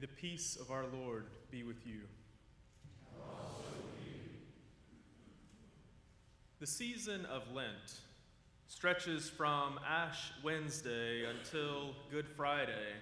May 0.00 0.06
the 0.06 0.12
peace 0.12 0.56
of 0.56 0.70
our 0.70 0.84
Lord 0.86 1.26
be 1.50 1.62
with 1.62 1.86
you. 1.86 2.00
The 6.58 6.66
season 6.66 7.26
of 7.26 7.42
Lent 7.52 8.00
stretches 8.68 9.28
from 9.28 9.78
Ash 9.86 10.32
Wednesday 10.42 11.24
until 11.26 11.94
Good 12.10 12.26
Friday. 12.28 12.94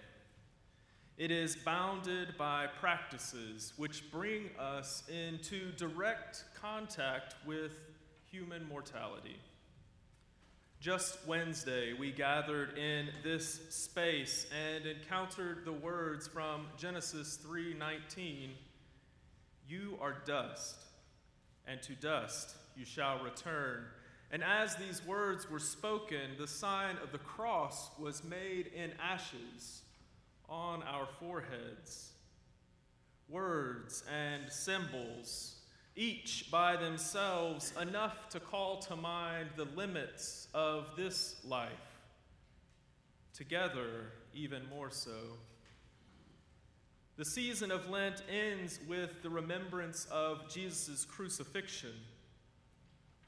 It 1.19 1.31
is 1.31 1.55
bounded 1.55 2.37
by 2.37 2.67
practices 2.81 3.75
which 3.77 4.11
bring 4.11 4.51
us 4.59 5.05
into 5.09 5.71
direct 5.77 6.47
contact 6.61 7.37
with 7.47 7.73
human 8.29 8.67
mortality. 8.69 9.37
Just 10.81 11.27
Wednesday, 11.27 11.93
we 11.93 12.13
gathered 12.13 12.79
in 12.79 13.11
this 13.25 13.75
space 13.75 14.47
and 14.53 14.87
encountered 14.87 15.65
the 15.65 15.73
words 15.73 16.29
from 16.29 16.69
Genesis 16.77 17.37
3:19, 17.37 18.57
"You 19.67 19.99
are 20.01 20.13
dust, 20.13 20.77
and 21.67 21.83
to 21.83 21.97
dust 21.97 22.57
you 22.77 22.85
shall 22.85 23.19
return." 23.25 23.93
And 24.31 24.45
as 24.45 24.77
these 24.77 25.03
words 25.03 25.49
were 25.51 25.59
spoken, 25.59 26.37
the 26.37 26.47
sign 26.47 26.97
of 26.99 27.11
the 27.11 27.19
cross 27.19 27.91
was 27.99 28.23
made 28.23 28.69
in 28.69 28.93
ashes 29.01 29.83
on 30.49 30.85
our 30.85 31.09
foreheads. 31.19 32.13
Words 33.27 34.03
and 34.03 34.53
symbols 34.53 35.58
each 35.99 36.49
by 36.49 36.77
themselves 36.77 37.73
enough 37.83 38.29
to 38.29 38.39
call 38.39 38.79
to 38.79 38.95
mind 38.95 39.49
the 39.57 39.65
limits 39.77 40.47
of 40.55 40.87
this 40.97 41.35
life, 41.45 41.71
together, 43.35 44.13
even 44.33 44.63
more 44.71 44.91
so. 44.91 45.11
The 47.17 47.25
season 47.25 47.73
of 47.73 47.91
Lent 47.91 48.23
ends 48.31 48.79
with 48.89 49.23
the 49.25 49.29
remembrance 49.29 50.07
of 50.13 50.49
Jesus' 50.49 51.05
crucifixion. 51.05 51.95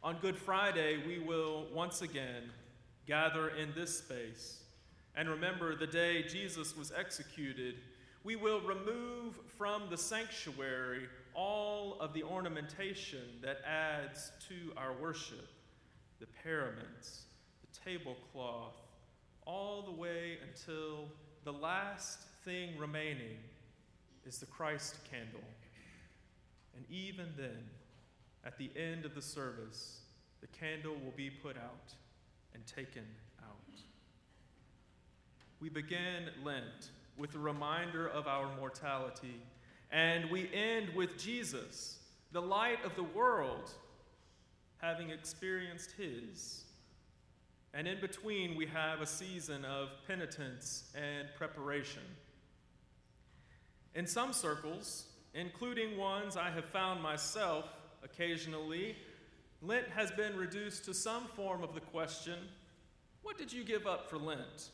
On 0.05 0.17
Good 0.23 0.37
Friday, 0.37 1.03
we 1.05 1.19
will 1.19 1.67
once 1.75 2.03
again 2.03 2.45
gather 3.05 3.49
in 3.49 3.73
this 3.75 3.99
space 3.99 4.62
and 5.17 5.29
remember 5.29 5.75
the 5.75 5.89
day 5.89 6.23
Jesus 6.23 6.77
was 6.77 6.93
executed. 6.97 7.75
We 8.23 8.37
will 8.37 8.61
remove 8.61 9.41
from 9.59 9.83
the 9.91 9.99
sanctuary 9.99 11.09
all 11.34 11.97
of 12.00 12.12
the 12.12 12.23
ornamentation 12.23 13.25
that 13.42 13.59
adds 13.67 14.33
to 14.48 14.73
our 14.77 14.92
worship 14.92 15.48
the 16.20 16.27
paraments, 16.45 17.22
the 17.62 17.91
tablecloth, 17.91 18.77
all 19.47 19.83
the 19.83 19.91
way 19.91 20.37
until 20.47 21.09
the 21.45 21.53
last 21.53 22.19
thing 22.45 22.78
remaining 22.78 23.39
is 24.27 24.39
the 24.39 24.47
Christ 24.47 24.97
candle. 25.11 25.41
And 26.77 26.84
even 26.91 27.28
then, 27.37 27.65
at 28.44 28.59
the 28.59 28.70
end 28.77 29.05
of 29.05 29.15
the 29.15 29.22
service, 29.22 30.00
the 30.41 30.47
candle 30.48 30.94
will 31.05 31.15
be 31.17 31.31
put 31.31 31.56
out 31.56 31.94
and 32.55 32.67
taken 32.67 33.05
out. 33.42 33.77
We 35.61 35.69
begin 35.69 36.28
Lent 36.44 36.91
with 37.17 37.34
a 37.34 37.39
reminder 37.39 38.09
of 38.09 38.27
our 38.27 38.55
mortality 38.56 39.42
and 39.91 40.31
we 40.31 40.49
end 40.53 40.91
with 40.95 41.19
Jesus, 41.19 41.99
the 42.33 42.43
light 42.43 42.85
of 42.85 42.95
the 42.95 43.03
world, 43.03 43.71
having 44.79 45.11
experienced 45.11 45.93
his. 45.93 46.65
And 47.75 47.87
in 47.87 48.01
between, 48.01 48.57
we 48.57 48.67
have 48.67 49.01
a 49.01 49.07
season 49.07 49.65
of 49.65 49.91
penitence 50.06 50.93
and 50.95 51.29
preparation. 51.37 52.03
In 53.95 54.06
some 54.06 54.33
circles, 54.33 55.06
including 55.34 55.97
ones 55.97 56.37
I 56.37 56.50
have 56.50 56.65
found 56.67 57.03
myself 57.03 57.67
occasionally, 58.03 58.97
Lent 59.62 59.89
has 59.89 60.11
been 60.11 60.37
reduced 60.37 60.84
to 60.87 60.95
some 60.95 61.27
form 61.37 61.62
of 61.62 61.75
the 61.75 61.81
question 61.81 62.39
what 63.23 63.37
did 63.37 63.53
you 63.53 63.65
give 63.65 63.87
up 63.87 64.09
for 64.09 64.17
Lent? 64.17 64.71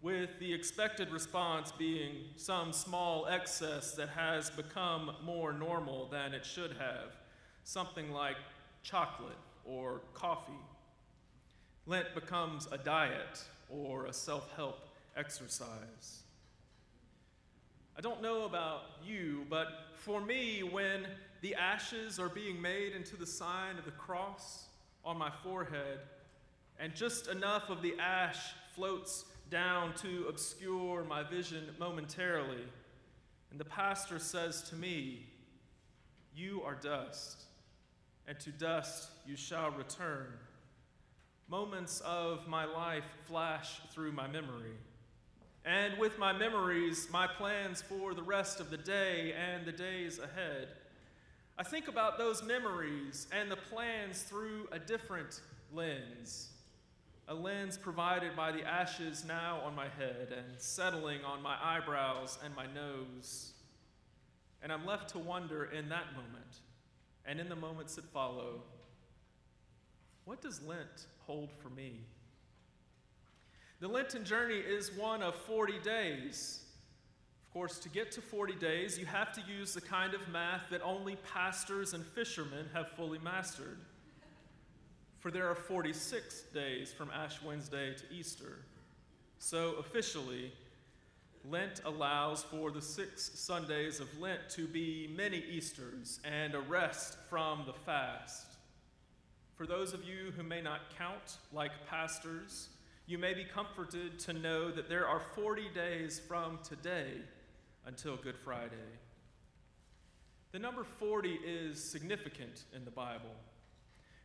With 0.00 0.30
the 0.38 0.52
expected 0.52 1.10
response 1.10 1.72
being 1.72 2.16
some 2.36 2.72
small 2.72 3.26
excess 3.26 3.92
that 3.92 4.08
has 4.08 4.50
become 4.50 5.10
more 5.24 5.52
normal 5.52 6.08
than 6.08 6.32
it 6.32 6.46
should 6.46 6.70
have, 6.78 7.16
something 7.64 8.12
like 8.12 8.36
chocolate 8.82 9.36
or 9.64 10.00
coffee. 10.14 10.52
Lent 11.86 12.14
becomes 12.14 12.68
a 12.70 12.78
diet 12.78 13.42
or 13.68 14.06
a 14.06 14.12
self 14.12 14.54
help 14.54 14.88
exercise. 15.16 16.22
I 17.96 18.00
don't 18.00 18.22
know 18.22 18.44
about 18.44 18.82
you, 19.04 19.44
but 19.50 19.66
for 19.96 20.20
me, 20.20 20.62
when 20.62 21.06
the 21.40 21.56
ashes 21.56 22.20
are 22.20 22.28
being 22.28 22.62
made 22.62 22.92
into 22.92 23.16
the 23.16 23.26
sign 23.26 23.76
of 23.76 23.84
the 23.84 23.90
cross 23.92 24.66
on 25.04 25.18
my 25.18 25.30
forehead, 25.42 25.98
and 26.78 26.94
just 26.94 27.26
enough 27.26 27.70
of 27.70 27.82
the 27.82 27.94
ash 27.98 28.52
floats 28.74 29.24
down 29.50 29.94
to 29.94 30.26
obscure 30.28 31.04
my 31.04 31.22
vision 31.22 31.64
momentarily. 31.78 32.64
And 33.50 33.58
the 33.58 33.64
pastor 33.64 34.18
says 34.18 34.62
to 34.70 34.76
me, 34.76 35.26
You 36.34 36.62
are 36.64 36.74
dust, 36.74 37.44
and 38.26 38.38
to 38.40 38.50
dust 38.50 39.10
you 39.26 39.36
shall 39.36 39.70
return. 39.70 40.26
Moments 41.48 42.00
of 42.00 42.46
my 42.46 42.66
life 42.66 43.04
flash 43.26 43.80
through 43.94 44.12
my 44.12 44.26
memory. 44.26 44.76
And 45.64 45.98
with 45.98 46.18
my 46.18 46.32
memories, 46.32 47.08
my 47.10 47.26
plans 47.26 47.82
for 47.82 48.14
the 48.14 48.22
rest 48.22 48.60
of 48.60 48.70
the 48.70 48.76
day 48.76 49.32
and 49.32 49.66
the 49.66 49.72
days 49.72 50.18
ahead. 50.18 50.68
I 51.58 51.62
think 51.62 51.88
about 51.88 52.18
those 52.18 52.42
memories 52.42 53.26
and 53.32 53.50
the 53.50 53.56
plans 53.56 54.22
through 54.22 54.68
a 54.72 54.78
different 54.78 55.40
lens 55.72 56.50
a 57.28 57.34
lens 57.34 57.76
provided 57.76 58.34
by 58.34 58.50
the 58.50 58.64
ashes 58.64 59.24
now 59.26 59.60
on 59.64 59.74
my 59.74 59.88
head 59.88 60.34
and 60.36 60.58
settling 60.58 61.22
on 61.24 61.42
my 61.42 61.56
eyebrows 61.62 62.38
and 62.44 62.56
my 62.56 62.66
nose. 62.74 63.52
And 64.62 64.72
I'm 64.72 64.86
left 64.86 65.10
to 65.10 65.18
wonder 65.18 65.66
in 65.66 65.90
that 65.90 66.12
moment 66.14 66.62
and 67.26 67.38
in 67.38 67.48
the 67.48 67.56
moments 67.56 67.94
that 67.96 68.06
follow 68.06 68.62
what 70.28 70.42
does 70.42 70.60
Lent 70.62 71.06
hold 71.26 71.50
for 71.62 71.70
me? 71.70 72.00
The 73.80 73.88
Lenten 73.88 74.26
journey 74.26 74.58
is 74.58 74.92
one 74.92 75.22
of 75.22 75.34
40 75.34 75.78
days. 75.78 76.66
Of 77.46 77.52
course, 77.54 77.78
to 77.78 77.88
get 77.88 78.12
to 78.12 78.20
40 78.20 78.54
days, 78.56 78.98
you 78.98 79.06
have 79.06 79.32
to 79.32 79.42
use 79.50 79.72
the 79.72 79.80
kind 79.80 80.12
of 80.12 80.28
math 80.28 80.64
that 80.70 80.82
only 80.82 81.16
pastors 81.32 81.94
and 81.94 82.04
fishermen 82.04 82.66
have 82.74 82.90
fully 82.90 83.18
mastered. 83.20 83.78
For 85.20 85.32
there 85.32 85.48
are 85.48 85.54
46 85.54 86.42
days 86.54 86.92
from 86.92 87.10
Ash 87.10 87.42
Wednesday 87.42 87.92
to 87.94 88.14
Easter. 88.14 88.58
So 89.38 89.74
officially, 89.80 90.52
Lent 91.44 91.80
allows 91.84 92.44
for 92.44 92.70
the 92.70 92.80
six 92.80 93.30
Sundays 93.38 93.98
of 93.98 94.06
Lent 94.20 94.40
to 94.50 94.68
be 94.68 95.12
many 95.16 95.38
Easters 95.38 96.20
and 96.24 96.54
a 96.54 96.60
rest 96.60 97.16
from 97.28 97.64
the 97.66 97.72
fast. 97.72 98.46
For 99.56 99.66
those 99.66 99.92
of 99.92 100.04
you 100.04 100.32
who 100.36 100.44
may 100.44 100.60
not 100.60 100.96
count 100.96 101.38
like 101.52 101.72
pastors, 101.88 102.68
you 103.06 103.18
may 103.18 103.34
be 103.34 103.42
comforted 103.42 104.20
to 104.20 104.32
know 104.32 104.70
that 104.70 104.88
there 104.88 105.08
are 105.08 105.20
40 105.34 105.68
days 105.74 106.20
from 106.20 106.60
today 106.62 107.12
until 107.86 108.16
Good 108.16 108.36
Friday. 108.36 108.76
The 110.52 110.60
number 110.60 110.84
40 110.84 111.40
is 111.44 111.82
significant 111.82 112.64
in 112.74 112.84
the 112.84 112.90
Bible. 112.90 113.34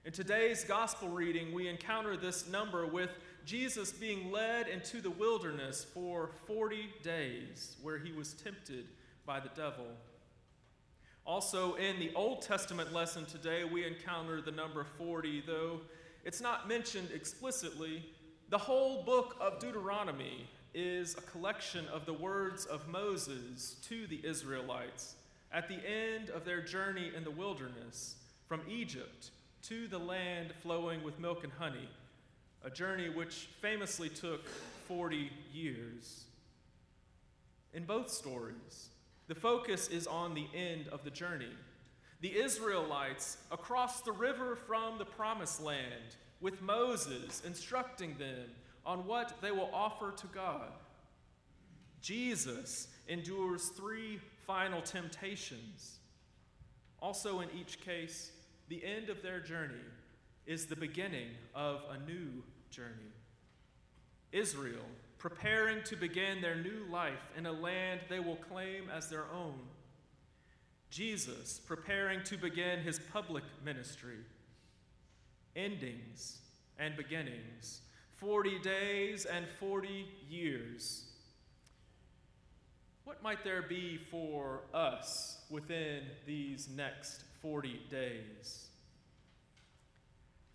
In 0.06 0.12
today's 0.12 0.66
gospel 0.66 1.08
reading, 1.08 1.54
we 1.54 1.70
encounter 1.70 2.18
this 2.18 2.46
number 2.50 2.86
with 2.86 3.12
Jesus 3.46 3.94
being 3.94 4.34
led 4.34 4.68
into 4.68 5.00
the 5.00 5.10
wilderness 5.10 5.86
for 5.94 6.32
40 6.46 6.90
days, 7.02 7.78
where 7.82 7.98
he 7.98 8.12
was 8.12 8.34
tempted 8.34 8.88
by 9.26 9.40
the 9.40 9.48
devil. 9.56 9.86
Also, 11.26 11.76
in 11.76 12.02
the 12.02 12.12
Old 12.16 12.42
Testament 12.42 12.92
lesson 12.92 13.26
today, 13.26 13.64
we 13.64 13.88
encounter 13.88 14.42
the 14.42 14.52
number 14.52 14.86
40, 14.98 15.44
though 15.48 15.80
it's 16.26 16.42
not 16.42 16.68
mentioned 16.68 17.08
explicitly. 17.16 18.04
The 18.50 18.58
whole 18.58 19.04
book 19.04 19.38
of 19.40 19.58
Deuteronomy 19.60 20.50
is 20.74 21.16
a 21.16 21.22
collection 21.22 21.88
of 21.88 22.06
the 22.06 22.12
words 22.14 22.66
of 22.66 22.90
Moses 22.90 23.78
to 23.88 24.06
the 24.08 24.20
Israelites 24.26 25.16
at 25.54 25.70
the 25.70 25.80
end 25.90 26.30
of 26.30 26.44
their 26.44 26.60
journey 26.60 27.10
in 27.16 27.24
the 27.24 27.32
wilderness 27.32 28.16
from 28.50 28.60
Egypt 28.68 29.30
to 29.64 29.88
the 29.88 29.98
land 29.98 30.54
flowing 30.62 31.04
with 31.04 31.20
milk 31.20 31.44
and 31.44 31.54
honey, 31.54 31.88
a 32.64 32.70
journey 32.70 33.10
which 33.10 33.48
famously 33.62 34.10
took 34.10 34.46
40 34.88 35.32
years. 35.54 36.26
In 37.74 37.86
both 37.86 38.10
stories, 38.12 38.90
the 39.28 39.36
focus 39.36 39.88
is 39.88 40.06
on 40.06 40.34
the 40.34 40.48
end 40.54 40.90
of 40.90 41.06
the 41.06 41.10
journey. 41.10 41.54
The 42.20 42.38
Israelites 42.38 43.38
across 43.52 44.02
the 44.02 44.12
river 44.12 44.56
from 44.56 44.98
the 44.98 45.06
promised 45.06 45.62
land, 45.62 46.18
with 46.42 46.62
Moses 46.62 47.42
instructing 47.46 48.16
them 48.18 48.50
on 48.86 49.08
what 49.08 49.36
they 49.42 49.52
will 49.52 49.70
offer 49.74 50.12
to 50.12 50.28
God. 50.28 50.72
Jesus 52.02 52.90
endures 53.08 53.70
three 53.70 54.20
final 54.46 54.82
temptations. 54.82 56.00
Also, 57.02 57.40
in 57.40 57.48
each 57.58 57.80
case, 57.80 58.32
the 58.74 58.84
end 58.84 59.10
of 59.10 59.22
their 59.22 59.40
journey 59.40 59.86
is 60.48 60.66
the 60.66 60.76
beginning 60.76 61.28
of 61.54 61.82
a 61.92 62.10
new 62.10 62.42
journey. 62.72 63.14
Israel, 64.32 64.86
preparing 65.20 65.84
to 65.84 65.96
begin 65.96 66.42
their 66.42 66.56
new 66.56 66.84
life 66.90 67.30
in 67.38 67.46
a 67.46 67.52
land 67.52 68.00
they 68.10 68.20
will 68.20 68.38
claim 68.38 68.90
as 68.90 69.10
their 69.10 69.26
own. 69.32 69.60
Jesus, 70.90 71.60
preparing 71.60 72.24
to 72.24 72.36
begin 72.36 72.80
his 72.80 73.00
public 73.12 73.44
ministry. 73.64 74.18
Endings 75.56 76.40
and 76.80 76.98
beginnings, 76.98 77.82
40 78.16 78.58
days 78.60 79.26
and 79.26 79.46
40 79.60 80.08
years. 80.28 81.06
What 83.04 83.22
might 83.22 83.44
there 83.44 83.62
be 83.62 84.00
for 84.10 84.62
us 84.74 85.38
within 85.52 86.06
these 86.26 86.68
next 86.76 87.26
40 87.44 87.82
days? 87.92 88.70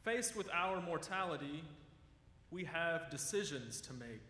Faced 0.02 0.34
with 0.34 0.48
our 0.52 0.80
mortality, 0.80 1.62
we 2.50 2.64
have 2.64 3.10
decisions 3.10 3.80
to 3.82 3.92
make. 3.92 4.22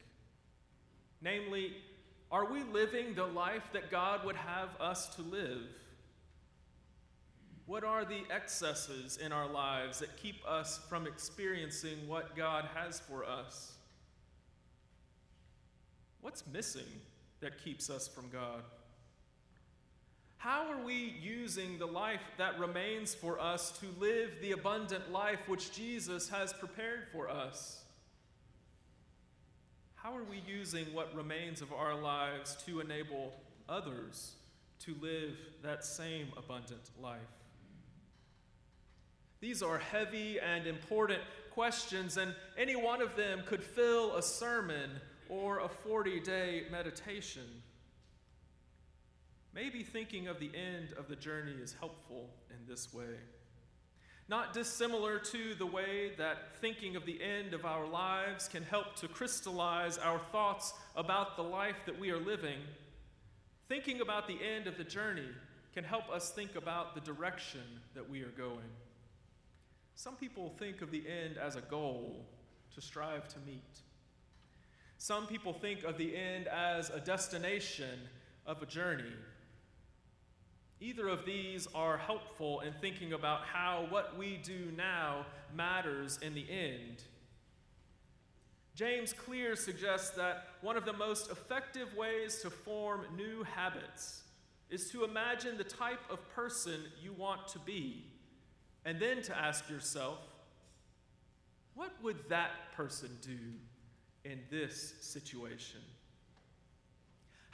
Namely, 1.22 1.76
are 2.30 2.50
we 2.50 2.64
living 2.64 3.14
the 3.14 3.24
life 3.24 3.62
that 3.72 3.90
God 3.90 4.26
would 4.26 4.36
have 4.36 4.68
us 4.80 5.14
to 5.14 5.22
live? 5.22 5.62
What 7.66 7.84
are 7.84 8.04
the 8.04 8.22
excesses 8.34 9.18
in 9.18 9.30
our 9.30 9.48
lives 9.48 10.00
that 10.00 10.16
keep 10.16 10.36
us 10.46 10.80
from 10.88 11.06
experiencing 11.06 12.08
what 12.08 12.34
God 12.34 12.68
has 12.74 12.98
for 12.98 13.24
us? 13.24 13.74
What's 16.22 16.44
missing 16.52 16.90
that 17.40 17.62
keeps 17.62 17.88
us 17.88 18.08
from 18.08 18.28
God? 18.30 18.62
How 20.38 20.70
are 20.70 20.84
we 20.84 21.16
using 21.20 21.78
the 21.78 21.86
life 21.86 22.22
that 22.36 22.60
remains 22.60 23.12
for 23.12 23.40
us 23.40 23.72
to 23.80 23.86
live 23.98 24.30
the 24.40 24.52
abundant 24.52 25.10
life 25.10 25.40
which 25.48 25.72
Jesus 25.72 26.28
has 26.28 26.52
prepared 26.52 27.08
for 27.10 27.28
us? 27.28 27.82
How 29.96 30.16
are 30.16 30.22
we 30.22 30.40
using 30.46 30.86
what 30.94 31.12
remains 31.12 31.60
of 31.60 31.72
our 31.72 32.00
lives 32.00 32.56
to 32.66 32.78
enable 32.78 33.32
others 33.68 34.36
to 34.84 34.94
live 35.00 35.36
that 35.64 35.84
same 35.84 36.28
abundant 36.36 36.88
life? 37.02 37.18
These 39.40 39.60
are 39.60 39.78
heavy 39.78 40.38
and 40.38 40.68
important 40.68 41.20
questions, 41.50 42.16
and 42.16 42.32
any 42.56 42.76
one 42.76 43.02
of 43.02 43.16
them 43.16 43.42
could 43.44 43.62
fill 43.62 44.14
a 44.14 44.22
sermon 44.22 44.88
or 45.28 45.58
a 45.58 45.68
40 45.68 46.20
day 46.20 46.62
meditation. 46.70 47.42
Maybe 49.60 49.82
thinking 49.82 50.28
of 50.28 50.38
the 50.38 50.52
end 50.54 50.92
of 50.96 51.08
the 51.08 51.16
journey 51.16 51.56
is 51.60 51.74
helpful 51.80 52.30
in 52.48 52.58
this 52.68 52.94
way. 52.94 53.16
Not 54.28 54.52
dissimilar 54.52 55.18
to 55.18 55.56
the 55.56 55.66
way 55.66 56.12
that 56.16 56.56
thinking 56.60 56.94
of 56.94 57.04
the 57.04 57.20
end 57.20 57.54
of 57.54 57.64
our 57.64 57.84
lives 57.84 58.46
can 58.46 58.62
help 58.62 58.94
to 59.00 59.08
crystallize 59.08 59.98
our 59.98 60.20
thoughts 60.30 60.74
about 60.94 61.34
the 61.34 61.42
life 61.42 61.74
that 61.86 61.98
we 61.98 62.10
are 62.10 62.20
living, 62.20 62.60
thinking 63.68 64.00
about 64.00 64.28
the 64.28 64.38
end 64.40 64.68
of 64.68 64.78
the 64.78 64.84
journey 64.84 65.26
can 65.74 65.82
help 65.82 66.08
us 66.08 66.30
think 66.30 66.54
about 66.54 66.94
the 66.94 67.00
direction 67.00 67.80
that 67.94 68.08
we 68.08 68.22
are 68.22 68.34
going. 68.38 68.70
Some 69.96 70.14
people 70.14 70.54
think 70.60 70.82
of 70.82 70.92
the 70.92 71.02
end 71.08 71.36
as 71.36 71.56
a 71.56 71.62
goal 71.62 72.24
to 72.76 72.80
strive 72.80 73.26
to 73.26 73.40
meet. 73.44 73.80
Some 74.98 75.26
people 75.26 75.52
think 75.52 75.82
of 75.82 75.98
the 75.98 76.16
end 76.16 76.46
as 76.46 76.90
a 76.90 77.00
destination 77.00 77.98
of 78.46 78.62
a 78.62 78.66
journey. 78.66 79.14
Either 80.80 81.08
of 81.08 81.26
these 81.26 81.66
are 81.74 81.96
helpful 81.96 82.60
in 82.60 82.72
thinking 82.74 83.12
about 83.12 83.40
how 83.42 83.86
what 83.90 84.16
we 84.16 84.38
do 84.44 84.70
now 84.76 85.26
matters 85.54 86.18
in 86.22 86.34
the 86.34 86.46
end. 86.48 87.02
James 88.76 89.12
Clear 89.12 89.56
suggests 89.56 90.10
that 90.10 90.50
one 90.60 90.76
of 90.76 90.84
the 90.84 90.92
most 90.92 91.32
effective 91.32 91.92
ways 91.96 92.40
to 92.42 92.50
form 92.50 93.06
new 93.16 93.42
habits 93.42 94.22
is 94.70 94.88
to 94.90 95.02
imagine 95.02 95.58
the 95.58 95.64
type 95.64 96.00
of 96.10 96.28
person 96.30 96.80
you 97.02 97.12
want 97.12 97.48
to 97.48 97.58
be 97.58 98.04
and 98.84 99.00
then 99.00 99.20
to 99.22 99.36
ask 99.36 99.68
yourself, 99.68 100.18
what 101.74 101.92
would 102.02 102.28
that 102.28 102.50
person 102.76 103.10
do 103.20 103.38
in 104.24 104.38
this 104.48 104.94
situation? 105.00 105.80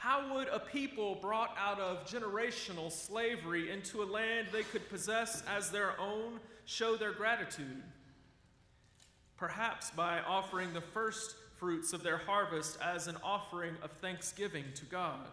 How 0.05 0.35
would 0.35 0.49
a 0.49 0.59
people 0.59 1.15
brought 1.15 1.57
out 1.57 1.79
of 1.79 2.05
generational 2.05 2.91
slavery 2.91 3.71
into 3.71 4.03
a 4.03 4.05
land 4.05 4.49
they 4.51 4.61
could 4.61 4.87
possess 4.87 5.41
as 5.47 5.71
their 5.71 5.99
own 5.99 6.39
show 6.65 6.95
their 6.95 7.11
gratitude? 7.11 7.81
Perhaps 9.35 9.89
by 9.89 10.19
offering 10.19 10.73
the 10.73 10.81
first 10.81 11.35
fruits 11.57 11.91
of 11.91 12.03
their 12.03 12.19
harvest 12.19 12.77
as 12.83 13.07
an 13.07 13.17
offering 13.23 13.73
of 13.81 13.89
thanksgiving 13.93 14.65
to 14.75 14.85
God 14.85 15.25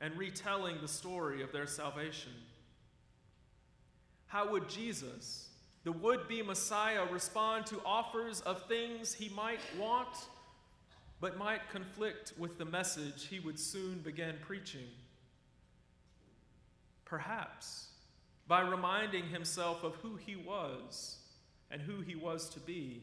and 0.00 0.16
retelling 0.16 0.76
the 0.80 0.86
story 0.86 1.42
of 1.42 1.50
their 1.50 1.66
salvation. 1.66 2.30
How 4.28 4.48
would 4.52 4.68
Jesus, 4.68 5.48
the 5.82 5.90
would 5.90 6.28
be 6.28 6.40
Messiah, 6.40 7.04
respond 7.10 7.66
to 7.66 7.80
offers 7.84 8.42
of 8.42 8.62
things 8.68 9.12
he 9.12 9.28
might 9.30 9.58
want 9.76 10.28
but 11.20 11.36
might 11.36 11.68
conflict 11.70 12.32
with 12.38 12.58
the 12.58 12.64
message 12.64 13.26
he 13.26 13.40
would 13.40 13.58
soon 13.58 13.98
begin 14.00 14.36
preaching? 14.40 14.88
Perhaps 17.04 17.88
by 18.48 18.62
reminding 18.62 19.24
himself 19.28 19.84
of 19.84 19.94
who 19.96 20.16
he 20.16 20.34
was 20.34 21.18
and 21.70 21.82
who 21.82 22.00
he 22.00 22.14
was 22.16 22.48
to 22.48 22.60
be. 22.60 23.02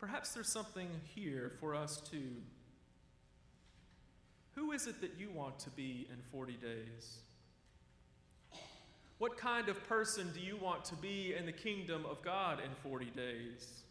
Perhaps 0.00 0.32
there's 0.32 0.48
something 0.48 0.88
here 1.14 1.52
for 1.60 1.74
us 1.74 2.00
too. 2.00 2.36
Who 4.54 4.72
is 4.72 4.86
it 4.86 5.00
that 5.02 5.12
you 5.18 5.30
want 5.30 5.58
to 5.60 5.70
be 5.70 6.06
in 6.10 6.16
40 6.32 6.54
days? 6.54 7.18
What 9.18 9.36
kind 9.36 9.68
of 9.68 9.82
person 9.88 10.30
do 10.34 10.40
you 10.40 10.56
want 10.56 10.84
to 10.86 10.94
be 10.96 11.34
in 11.38 11.46
the 11.46 11.52
kingdom 11.52 12.04
of 12.06 12.22
God 12.22 12.58
in 12.60 12.70
40 12.82 13.06
days? 13.16 13.83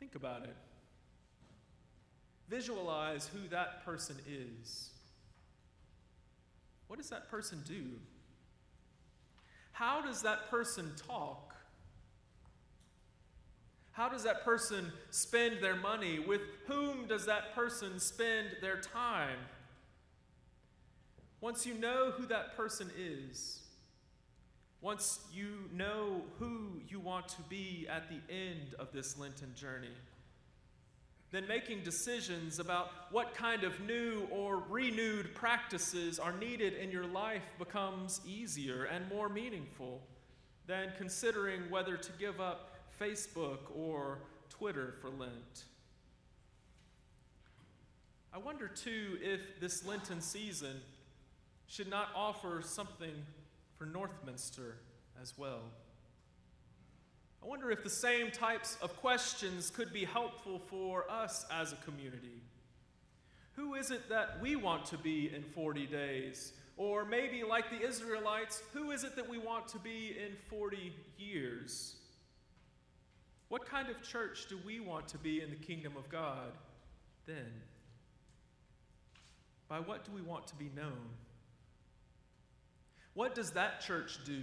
Think 0.00 0.14
about 0.14 0.42
it. 0.44 0.56
Visualize 2.48 3.28
who 3.32 3.48
that 3.50 3.84
person 3.84 4.16
is. 4.26 4.90
What 6.88 6.98
does 6.98 7.10
that 7.10 7.30
person 7.30 7.62
do? 7.68 7.84
How 9.70 10.00
does 10.00 10.22
that 10.22 10.50
person 10.50 10.92
talk? 11.06 11.54
How 13.92 14.08
does 14.08 14.24
that 14.24 14.44
person 14.44 14.90
spend 15.10 15.62
their 15.62 15.76
money? 15.76 16.18
With 16.18 16.40
whom 16.66 17.06
does 17.06 17.26
that 17.26 17.54
person 17.54 18.00
spend 18.00 18.48
their 18.60 18.80
time? 18.80 19.38
Once 21.40 21.66
you 21.66 21.74
know 21.74 22.10
who 22.10 22.26
that 22.26 22.56
person 22.56 22.90
is, 22.98 23.59
once 24.82 25.20
you 25.32 25.68
know 25.74 26.22
who 26.38 26.80
you 26.88 26.98
want 26.98 27.28
to 27.28 27.42
be 27.48 27.86
at 27.88 28.08
the 28.08 28.20
end 28.32 28.74
of 28.78 28.92
this 28.92 29.18
Lenten 29.18 29.54
journey, 29.54 29.88
then 31.32 31.46
making 31.46 31.82
decisions 31.82 32.58
about 32.58 32.90
what 33.10 33.34
kind 33.34 33.62
of 33.62 33.78
new 33.80 34.26
or 34.30 34.62
renewed 34.68 35.34
practices 35.34 36.18
are 36.18 36.32
needed 36.32 36.74
in 36.74 36.90
your 36.90 37.06
life 37.06 37.42
becomes 37.58 38.20
easier 38.26 38.84
and 38.84 39.08
more 39.08 39.28
meaningful 39.28 40.00
than 40.66 40.92
considering 40.96 41.62
whether 41.70 41.96
to 41.96 42.10
give 42.18 42.40
up 42.40 42.76
Facebook 43.00 43.58
or 43.74 44.18
Twitter 44.48 44.94
for 45.00 45.10
Lent. 45.10 45.64
I 48.32 48.38
wonder 48.38 48.68
too 48.68 49.18
if 49.20 49.60
this 49.60 49.84
Lenten 49.84 50.20
season 50.20 50.80
should 51.66 51.88
not 51.88 52.08
offer 52.14 52.62
something 52.64 53.14
for 53.80 53.86
Northminster 53.86 54.74
as 55.22 55.32
well. 55.38 55.62
I 57.42 57.46
wonder 57.46 57.70
if 57.70 57.82
the 57.82 57.88
same 57.88 58.30
types 58.30 58.76
of 58.82 58.94
questions 58.96 59.70
could 59.70 59.90
be 59.90 60.04
helpful 60.04 60.58
for 60.58 61.10
us 61.10 61.46
as 61.50 61.72
a 61.72 61.76
community. 61.76 62.42
Who 63.52 63.76
is 63.76 63.90
it 63.90 64.10
that 64.10 64.38
we 64.42 64.54
want 64.54 64.84
to 64.86 64.98
be 64.98 65.32
in 65.34 65.42
40 65.42 65.86
days? 65.86 66.52
Or 66.76 67.06
maybe, 67.06 67.42
like 67.42 67.70
the 67.70 67.80
Israelites, 67.80 68.62
who 68.74 68.90
is 68.90 69.02
it 69.02 69.16
that 69.16 69.26
we 69.26 69.38
want 69.38 69.66
to 69.68 69.78
be 69.78 70.14
in 70.14 70.36
40 70.50 70.92
years? 71.16 71.96
What 73.48 73.64
kind 73.64 73.88
of 73.88 74.02
church 74.02 74.44
do 74.50 74.58
we 74.66 74.78
want 74.78 75.08
to 75.08 75.18
be 75.18 75.40
in 75.40 75.48
the 75.48 75.56
kingdom 75.56 75.96
of 75.96 76.10
God 76.10 76.52
then? 77.24 77.50
By 79.68 79.80
what 79.80 80.04
do 80.04 80.12
we 80.12 80.20
want 80.20 80.46
to 80.48 80.54
be 80.56 80.70
known? 80.76 81.08
What 83.14 83.34
does 83.34 83.50
that 83.52 83.80
church 83.80 84.18
do? 84.24 84.42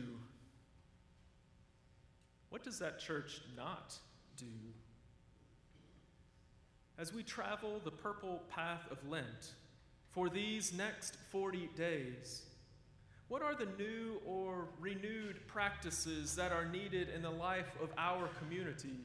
What 2.50 2.64
does 2.64 2.80
that 2.80 3.00
church 3.00 3.42
not 3.56 3.98
do? 4.38 4.46
as 6.98 7.14
we 7.14 7.24
travel 7.24 7.80
the 7.84 7.92
purple 7.92 8.42
path 8.50 8.82
of 8.90 8.98
Lent 9.08 9.54
for 10.10 10.30
these 10.30 10.74
next 10.74 11.16
40 11.32 11.70
days, 11.76 12.42
what 13.28 13.42
are 13.42 13.54
the 13.54 13.68
new 13.78 14.20
or 14.26 14.70
renewed 14.80 15.48
practices 15.48 16.36
that 16.36 16.52
are 16.52 16.66
needed 16.66 17.10
in 17.10 17.22
the 17.22 17.30
life 17.30 17.78
of 17.82 17.90
our 17.98 18.30
community 18.40 19.02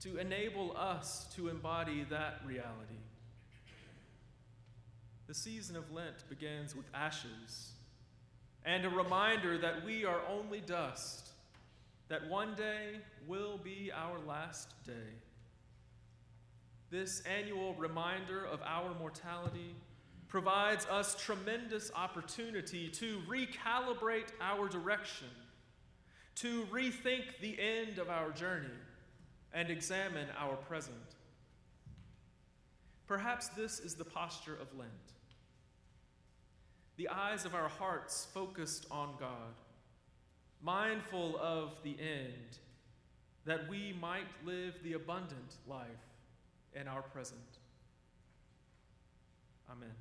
to 0.00 0.18
enable 0.18 0.74
us 0.76 1.26
to 1.34 1.48
embody 1.48 2.06
that 2.08 2.40
reality? 2.46 3.00
The 5.26 5.34
season 5.34 5.76
of 5.76 5.90
Lent 5.90 6.28
begins 6.28 6.74
with 6.74 6.86
ashes 6.94 7.72
and 8.66 8.84
a 8.84 8.90
reminder 8.90 9.56
that 9.56 9.84
we 9.86 10.04
are 10.04 10.20
only 10.28 10.60
dust, 10.60 11.30
that 12.08 12.28
one 12.28 12.54
day 12.56 12.96
will 13.26 13.58
be 13.58 13.92
our 13.94 14.18
last 14.26 14.74
day. 14.84 14.92
This 16.90 17.22
annual 17.22 17.74
reminder 17.74 18.44
of 18.44 18.60
our 18.62 18.92
mortality 18.98 19.74
provides 20.26 20.84
us 20.86 21.14
tremendous 21.14 21.92
opportunity 21.94 22.88
to 22.88 23.20
recalibrate 23.28 24.32
our 24.40 24.68
direction, 24.68 25.28
to 26.34 26.64
rethink 26.64 27.22
the 27.40 27.56
end 27.60 27.98
of 27.98 28.10
our 28.10 28.30
journey, 28.32 28.66
and 29.54 29.70
examine 29.70 30.26
our 30.36 30.56
present. 30.56 30.96
Perhaps 33.06 33.48
this 33.48 33.78
is 33.78 33.94
the 33.94 34.04
posture 34.04 34.54
of 34.60 34.76
Lent. 34.76 34.90
The 36.96 37.08
eyes 37.08 37.44
of 37.44 37.54
our 37.54 37.68
hearts 37.68 38.26
focused 38.32 38.86
on 38.90 39.14
God, 39.20 39.54
mindful 40.62 41.38
of 41.38 41.78
the 41.82 41.96
end, 42.00 42.58
that 43.44 43.68
we 43.68 43.94
might 44.00 44.26
live 44.44 44.74
the 44.82 44.94
abundant 44.94 45.56
life 45.68 45.86
in 46.74 46.88
our 46.88 47.02
present. 47.02 47.40
Amen. 49.70 49.94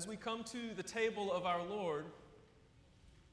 As 0.00 0.08
we 0.08 0.16
come 0.16 0.44
to 0.44 0.72
the 0.74 0.82
table 0.82 1.30
of 1.30 1.44
our 1.44 1.62
Lord, 1.62 2.06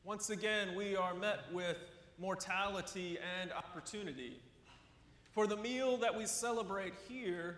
once 0.04 0.32
again 0.32 0.76
we 0.76 0.98
are 0.98 1.14
met 1.14 1.40
with 1.54 1.78
mortality 2.20 3.18
and 3.40 3.54
opportunity. 3.54 4.42
For 5.32 5.48
the 5.48 5.56
meal 5.56 5.96
that 5.96 6.18
we 6.18 6.26
celebrate 6.26 6.92
here 7.08 7.56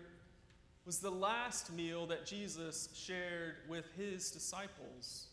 was 0.86 1.00
the 1.00 1.10
last 1.10 1.72
meal 1.72 2.06
that 2.06 2.24
Jesus 2.24 2.88
shared 2.94 3.56
with 3.68 3.84
his 3.96 4.30
disciples. 4.30 5.26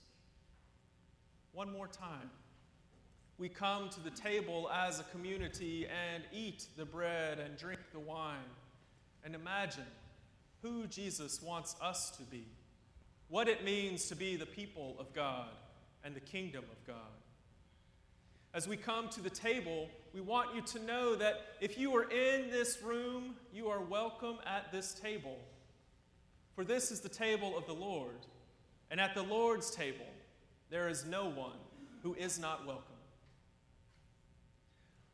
One 1.51 1.71
more 1.71 1.87
time. 1.87 2.31
We 3.37 3.47
come 3.47 3.89
to 3.89 3.99
the 3.99 4.09
table 4.09 4.71
as 4.73 4.99
a 4.99 5.03
community 5.03 5.85
and 5.85 6.23
eat 6.33 6.65
the 6.77 6.85
bread 6.85 7.37
and 7.37 7.55
drink 7.59 7.81
the 7.93 7.99
wine 7.99 8.39
and 9.23 9.35
imagine 9.35 9.85
who 10.63 10.87
Jesus 10.87 11.43
wants 11.43 11.75
us 11.79 12.09
to 12.17 12.23
be 12.23 12.47
what 13.29 13.47
it 13.47 13.63
means 13.63 14.07
to 14.07 14.15
be 14.15 14.35
the 14.35 14.45
people 14.45 14.95
of 14.99 15.13
God 15.13 15.49
and 16.03 16.15
the 16.15 16.21
kingdom 16.21 16.63
of 16.71 16.87
God. 16.87 16.95
As 18.53 18.67
we 18.67 18.77
come 18.77 19.09
to 19.09 19.21
the 19.21 19.29
table, 19.29 19.89
we 20.13 20.21
want 20.21 20.55
you 20.55 20.61
to 20.61 20.79
know 20.79 21.15
that 21.15 21.41
if 21.61 21.77
you 21.77 21.95
are 21.95 22.09
in 22.09 22.49
this 22.49 22.81
room, 22.81 23.35
you 23.53 23.67
are 23.67 23.81
welcome 23.81 24.37
at 24.45 24.71
this 24.71 24.93
table. 24.93 25.37
For 26.55 26.63
this 26.63 26.89
is 26.89 27.01
the 27.01 27.09
table 27.09 27.57
of 27.57 27.67
the 27.67 27.73
Lord, 27.73 28.25
and 28.89 28.99
at 28.99 29.13
the 29.13 29.21
Lord's 29.21 29.69
table, 29.69 30.07
there 30.69 30.89
is 30.89 31.05
no 31.05 31.29
one 31.29 31.59
who 32.01 32.15
is 32.15 32.39
not 32.39 32.65
welcome. 32.65 32.83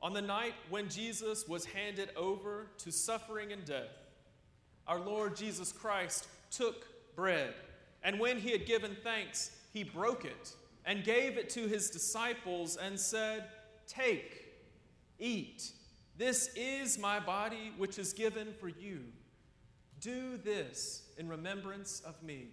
On 0.02 0.14
the 0.14 0.22
night 0.22 0.54
when 0.70 0.90
Jesus 0.90 1.48
was 1.48 1.66
handed 1.66 2.10
over 2.16 2.68
to 2.80 2.92
suffering 2.92 3.52
and 3.52 3.66
death, 3.66 3.98
our 4.88 5.00
Lord 5.00 5.36
Jesus 5.36 5.72
Christ 5.72 6.28
took 6.52 6.86
bread 7.16 7.54
and 8.04 8.20
when 8.20 8.38
he 8.38 8.52
had 8.52 8.66
given 8.66 8.96
thanks, 9.04 9.52
he 9.72 9.84
broke 9.84 10.26
it 10.26 10.54
and 10.86 11.04
gave 11.04 11.38
it 11.38 11.50
to 11.52 11.68
his 11.68 11.90
disciples 11.90 12.76
and 12.76 13.00
said, 13.00 13.46
Take, 13.88 14.54
eat. 15.20 15.72
This 16.18 16.50
is 16.56 17.00
my 17.00 17.20
body, 17.20 17.72
which 17.78 17.98
is 17.98 18.14
given 18.14 18.54
for 18.60 18.68
you. 18.68 19.02
Do 20.00 20.38
this 20.38 21.04
in 21.18 21.28
remembrance 21.30 22.02
of 22.02 22.22
me. 22.22 22.48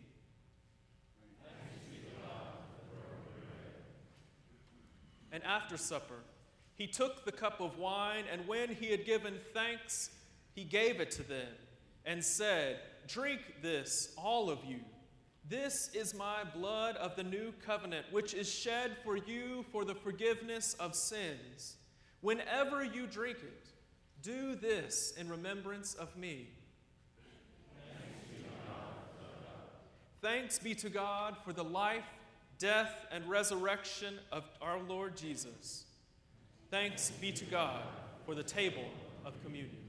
And 5.33 5.45
after 5.45 5.77
supper, 5.77 6.23
he 6.77 6.87
took 6.87 7.25
the 7.25 7.33
cup 7.33 7.61
of 7.61 7.79
wine, 7.79 8.25
and 8.33 8.47
when 8.49 8.69
he 8.69 8.91
had 8.91 9.05
given 9.05 9.35
thanks, 9.53 10.11
he 10.55 10.65
gave 10.65 11.01
it 11.01 11.11
to 11.13 11.23
them 11.23 11.49
and 12.05 12.25
said, 12.25 12.81
Drink 13.07 13.41
this, 13.63 14.13
all 14.17 14.51
of 14.51 14.65
you. 14.65 14.81
This 15.51 15.91
is 15.95 16.15
my 16.15 16.45
blood 16.55 16.95
of 16.99 17.17
the 17.17 17.25
new 17.25 17.53
covenant, 17.67 18.07
which 18.13 18.35
is 18.35 18.49
shed 18.49 18.97
for 19.03 19.17
you 19.17 19.65
for 19.73 19.85
the 19.85 19.97
forgiveness 19.97 20.75
of 20.75 20.95
sins. 20.95 21.75
Whenever 22.21 22.85
you 22.85 23.09
drink 23.09 23.39
it, 23.43 23.67
do 24.23 24.55
this 24.55 25.13
in 25.19 25.29
remembrance 25.29 25.95
of 25.95 26.17
me. 26.17 26.51
Thanks 30.23 30.61
be 30.61 30.73
to 30.77 30.89
God 30.89 31.37
for 31.45 31.53
the 31.53 31.65
life, 31.65 32.05
death, 32.61 32.95
and 33.11 33.29
resurrection 33.29 34.21
of 34.31 34.45
our 34.63 34.79
Lord 34.81 35.17
Jesus. 35.17 35.87
Thanks 36.71 37.11
be 37.21 37.33
to 37.33 37.45
God 37.47 37.83
for 38.25 38.37
the 38.37 38.45
table 38.45 38.85
of 39.25 39.43
communion. 39.43 39.80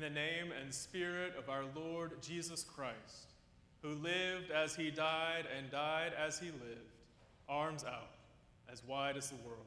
In 0.00 0.14
the 0.14 0.18
name 0.18 0.50
and 0.58 0.72
spirit 0.72 1.34
of 1.36 1.50
our 1.50 1.64
Lord 1.76 2.22
Jesus 2.22 2.64
Christ, 2.64 3.34
who 3.82 3.90
lived 3.90 4.50
as 4.50 4.74
he 4.74 4.90
died 4.90 5.44
and 5.54 5.70
died 5.70 6.12
as 6.18 6.38
he 6.38 6.46
lived, 6.46 6.96
arms 7.50 7.84
out, 7.84 8.08
as 8.72 8.82
wide 8.86 9.18
as 9.18 9.28
the 9.28 9.36
world. 9.46 9.66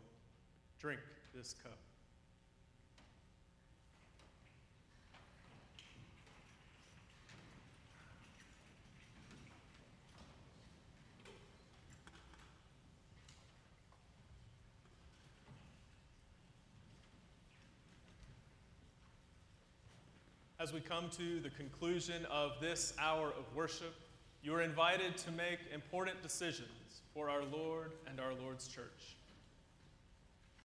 Drink 0.79 1.01
this 1.35 1.53
cup. 1.61 1.77
As 20.63 20.71
we 20.71 20.79
come 20.79 21.09
to 21.17 21.41
the 21.41 21.49
conclusion 21.49 22.25
of 22.31 22.53
this 22.61 22.93
hour 22.97 23.33
of 23.37 23.53
worship, 23.53 23.93
you 24.41 24.55
are 24.55 24.61
invited 24.61 25.17
to 25.17 25.31
make 25.33 25.59
important 25.73 26.21
decisions 26.21 27.01
for 27.13 27.29
our 27.29 27.43
Lord 27.51 27.91
and 28.07 28.17
our 28.21 28.33
Lord's 28.41 28.69
church. 28.69 29.17